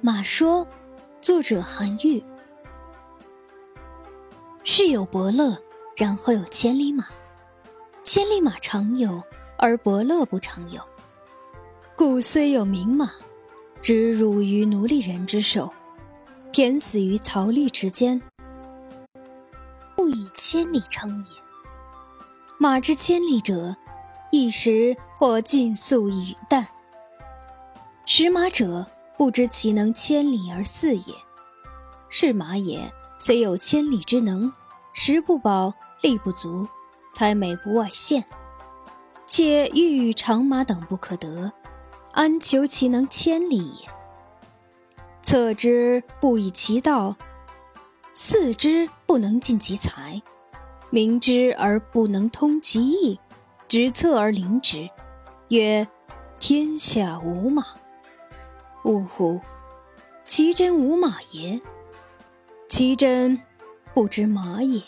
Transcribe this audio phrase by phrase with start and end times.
[0.00, 0.64] 马说，
[1.20, 2.22] 作者韩愈。
[4.62, 5.58] 世有伯乐，
[5.96, 7.04] 然后有千里马。
[8.04, 9.20] 千里马常有，
[9.56, 10.80] 而伯乐不常有。
[11.96, 13.10] 故虽有名马，
[13.82, 15.72] 只辱于奴隶人之手，
[16.52, 18.22] 骈死于曹枥之间，
[19.96, 21.30] 不以千里称也。
[22.56, 23.76] 马之千里者，
[24.30, 26.64] 一时或尽粟以啖。
[28.06, 28.86] 食马者，
[29.18, 31.14] 不知其能千里而饲也。
[32.08, 34.50] 是马也，虽有千里之能，
[34.94, 36.66] 食不饱，力不足，
[37.12, 38.24] 才美不外现。
[39.26, 41.52] 且欲与长马等不可得，
[42.12, 43.88] 安求其能千里也？
[45.20, 47.16] 策之不以其道，
[48.14, 50.22] 饲之不能尽其才，
[50.88, 53.20] 明之而不能通其意，
[53.66, 54.88] 执策而临之，
[55.48, 55.86] 曰：
[56.38, 57.66] 天下无马。
[58.88, 59.38] 呜呼！
[60.24, 61.60] 其真无马也，
[62.66, 63.38] 其真
[63.92, 64.80] 不知马也。